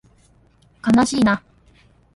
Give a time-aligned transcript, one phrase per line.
[0.81, 1.43] かなしいな